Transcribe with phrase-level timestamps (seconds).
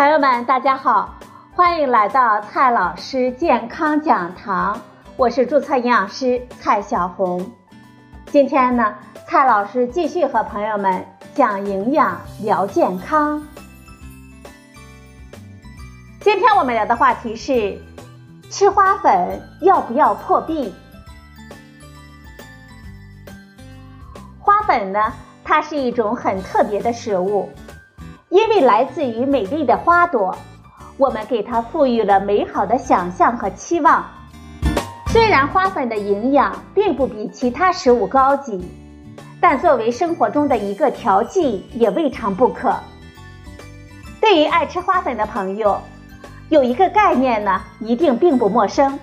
[0.00, 1.14] 朋友们，大家好，
[1.54, 4.80] 欢迎来到蔡老师健康讲堂，
[5.14, 7.52] 我是注册营养师蔡小红。
[8.24, 8.94] 今天呢，
[9.28, 11.04] 蔡老师继续和朋友们
[11.34, 13.46] 讲营养聊健康。
[16.22, 17.78] 今天我们聊的话题是：
[18.50, 20.72] 吃花粉要不要破壁？
[24.38, 25.12] 花粉呢，
[25.44, 27.50] 它是一种很特别的食物。
[28.30, 30.36] 因为来自于美丽的花朵，
[30.96, 34.04] 我们给它赋予了美好的想象和期望。
[35.08, 38.70] 虽然花粉的营养并不比其他食物高级，
[39.40, 42.72] 但作为生活中的一个调剂也未尝不可。
[44.20, 45.80] 对于爱吃花粉的朋友，
[46.50, 48.96] 有一个概念呢，一定并不陌生，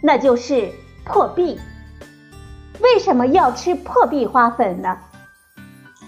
[0.00, 0.70] 那就是
[1.04, 1.58] 破壁。
[2.80, 4.96] 为什么要吃破壁花粉呢？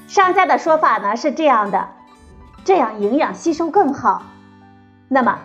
[0.06, 1.88] 商家的说法呢是这样的。
[2.64, 4.22] 这样营养吸收更好。
[5.08, 5.38] 那么，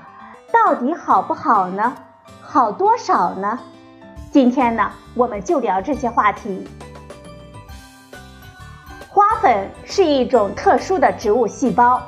[0.52, 1.95] 到底好不好呢？
[2.41, 3.57] 好多少呢？
[4.31, 6.67] 今天呢，我们就聊这些话题。
[9.09, 12.02] 花粉是一种特殊的植物细胞，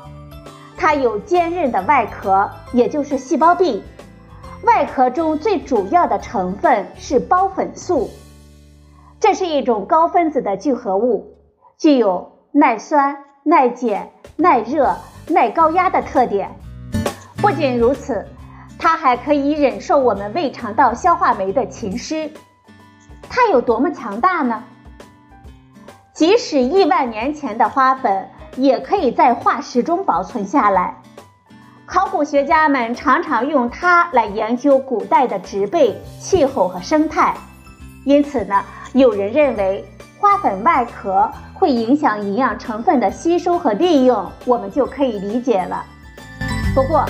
[0.75, 3.81] 它有坚韧的外壳，也就是细胞壁。
[4.63, 8.09] 外壳中最主要的成分是孢粉素，
[9.19, 11.37] 这是一种高分子的聚合物，
[11.77, 13.23] 具有耐酸。
[13.49, 14.93] 耐碱、耐热、
[15.29, 16.53] 耐高压的特点。
[17.37, 18.27] 不仅如此，
[18.77, 22.29] 它还可以忍受我们胃肠道消化酶的侵蚀。
[23.29, 24.61] 它有多么强大呢？
[26.11, 30.97] 即使亿万年前的花粉，也可以在化石中保存下来。
[31.85, 37.33] 考古学家们常常用它来研究古代的植被、气候和生态。
[38.03, 38.61] 因此呢，
[38.91, 39.85] 有人认为
[40.19, 41.29] 花粉外壳。
[41.59, 45.83] 会影响营养成分的吸收和利用，我们就可以理解了。
[46.75, 47.03] 不过，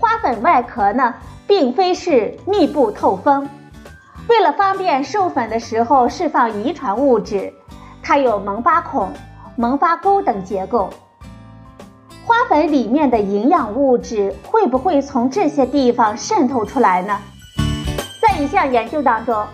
[0.00, 1.14] 花粉外壳呢，
[1.46, 3.48] 并非是密不透风。
[4.28, 7.54] 为了方便授粉的时候释放遗传物质，
[8.02, 9.12] 它有萌发孔、
[9.54, 10.90] 萌发沟等结构。
[12.26, 17.16] 花粉里面的营养物质会不会从这些地方渗透出来呢？
[18.20, 19.46] 在一项研究当中，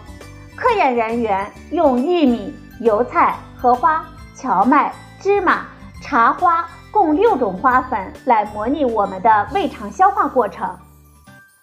[0.56, 4.04] 科研人员用玉米、油菜、荷花。
[4.32, 5.66] 荞麦、芝麻、
[6.00, 10.78] 茶花共六种花粉来模拟我们的胃肠消化过程，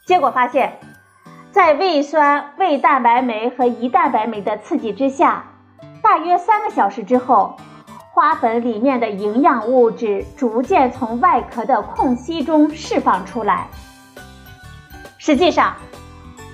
[0.05, 0.79] 结果发现，
[1.51, 5.44] 在胃酸、胃蛋白酶和胰蛋白酶的刺激之下，
[6.03, 7.57] 大约三个小时之后，
[8.13, 13.69] 花粉里面的营养物质逐渐从外壳的空隙中释放出来。
[15.17, 15.73] 实际上，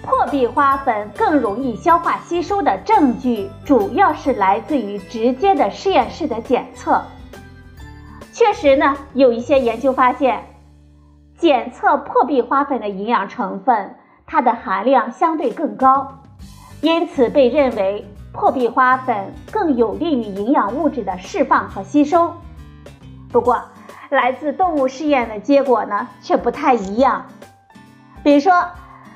[0.04, 7.02] 破壁花粉更容易消化吸收的证据，主要是来自于直接的实验室的检测。
[8.34, 10.44] 确实呢，有一些研究发现，
[11.38, 16.20] 检测破壁花粉的营养成分，它的含量相对更高，
[16.82, 22.34] 因此被认为破壁花粉更有利于营养物质的释放和吸收。
[23.32, 23.62] 不过，
[24.10, 27.26] 来自动物试验的结果呢，却不太一样。
[28.22, 28.52] 比如说。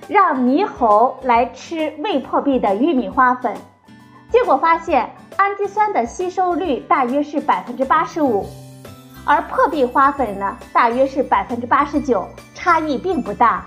[0.07, 3.53] 让猕猴来吃未破壁的玉米花粉，
[4.31, 8.45] 结果发现氨基酸的吸收率大约是百分之八十五，
[9.25, 12.25] 而破壁花粉呢大约是百分之八十九，
[12.56, 13.66] 差异并不大。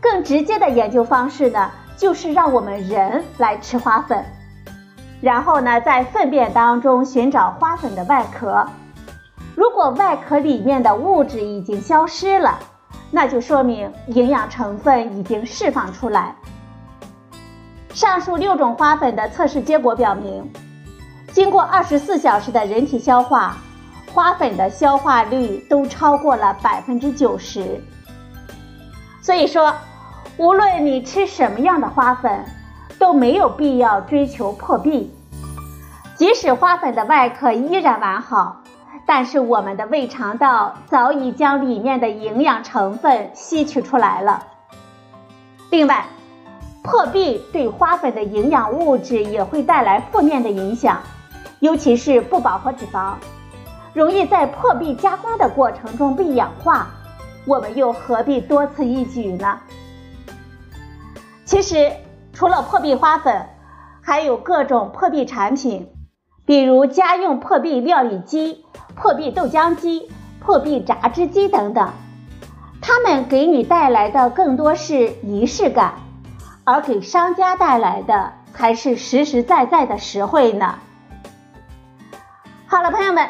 [0.00, 4.24] 更直接的研究方式呢，就是让我们人来吃花粉，
[5.20, 8.66] 然后呢在粪便当中寻找花粉的外壳，
[9.54, 12.58] 如果外壳里面的物质已经消失了。
[13.10, 16.34] 那就说明营养成分已经释放出来。
[17.92, 20.48] 上述六种花粉的测试结果表明，
[21.32, 23.56] 经过二十四小时的人体消化，
[24.14, 27.82] 花粉的消化率都超过了百分之九十。
[29.20, 29.74] 所以说，
[30.36, 32.44] 无论你吃什么样的花粉，
[32.98, 35.12] 都没有必要追求破壁。
[36.16, 38.62] 即使花粉的外壳依然完好。
[39.12, 44.46] 但是我们的胃肠道早已将里面的营养成分吸取出来了。
[45.68, 46.06] 另外，
[46.84, 51.00] 破壁对花粉的营养物质也会带来负面的影响，
[51.58, 53.14] 尤其是不饱和脂肪，
[53.94, 56.86] 容易在破壁加工的过程中被氧化。
[57.48, 59.58] 我们又何必多此一举呢？
[61.44, 61.90] 其实，
[62.32, 63.44] 除了破壁花粉，
[64.00, 65.88] 还有各种破壁产品，
[66.46, 68.64] 比如家用破壁料理机。
[68.94, 70.10] 破壁豆浆机、
[70.40, 71.90] 破壁榨汁机等等，
[72.80, 75.94] 它们给你带来的更多是仪式感，
[76.64, 80.78] 而给商家带来的才是实实在在的实惠呢。
[82.66, 83.28] 好了，朋友们，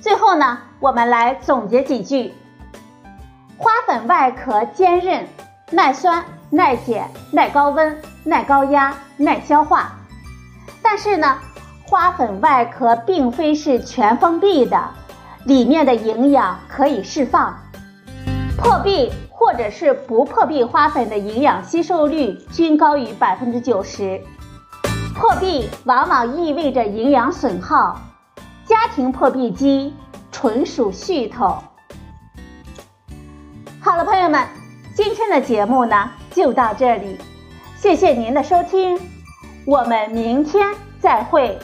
[0.00, 2.32] 最后呢，我们来总结几句：
[3.56, 5.26] 花粉外壳坚韧、
[5.70, 9.92] 耐酸、耐碱、耐高温、耐高压、耐消化。
[10.82, 11.38] 但是呢，
[11.90, 14.80] 花粉外壳并非是全封闭的，
[15.44, 17.52] 里面的营养可以释放。
[18.56, 24.20] 破壁或者是不破壁花粉的营养吸收率均高于百分之九十。
[25.16, 28.00] 破壁往往意味着营养损耗，
[28.64, 29.92] 家庭破壁机
[30.30, 31.58] 纯属噱头。
[33.80, 34.46] 好了，朋友们，
[34.94, 37.18] 今天的节目呢就到这里，
[37.76, 38.96] 谢谢您的收听，
[39.66, 41.58] 我们明天再会。